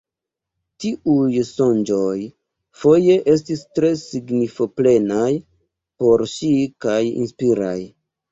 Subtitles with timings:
[0.83, 2.15] Tiuj sonĝoj
[2.83, 5.29] foje estis tre signifo-plenaj
[6.03, 6.51] por ŝi
[6.87, 7.79] kaj inspiraj.